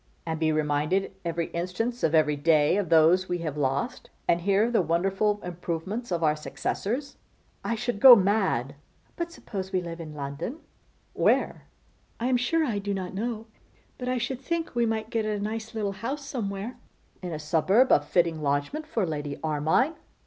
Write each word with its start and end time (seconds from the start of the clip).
'And 0.25 0.39
be 0.39 0.51
reminded 0.51 1.13
every 1.23 1.49
instant 1.51 2.01
of 2.01 2.15
every 2.15 2.35
day 2.35 2.75
of 2.75 2.89
those 2.89 3.29
we 3.29 3.37
have 3.45 3.55
lost; 3.55 4.09
and 4.27 4.41
hear 4.41 4.63
of 4.63 4.73
the 4.73 4.81
wonderful 4.81 5.39
improvements 5.43 6.11
of 6.11 6.23
our 6.23 6.35
successors. 6.35 7.17
I 7.63 7.75
should 7.75 7.99
go 7.99 8.15
mad.' 8.15 8.73
'But 9.15 9.31
suppose 9.31 9.71
we 9.71 9.79
live 9.79 10.01
in 10.01 10.15
London?' 10.15 10.57
'Where?' 11.13 11.67
'I 12.19 12.25
am 12.29 12.37
sure 12.37 12.65
I 12.65 12.79
do 12.79 12.95
not 12.95 13.13
know; 13.13 13.45
but 13.99 14.09
I 14.09 14.17
should 14.17 14.41
think 14.41 14.73
we 14.73 14.87
might 14.87 15.11
get 15.11 15.25
a 15.27 15.39
nice 15.39 15.75
little 15.75 15.91
house 15.91 16.25
somewhere.' 16.25 16.77
'In 17.21 17.31
a 17.31 17.37
suburb! 17.37 17.91
a 17.91 18.01
fitting 18.01 18.41
lodgment 18.41 18.87
for 18.87 19.05
Lady 19.05 19.37
Armine. 19.43 19.93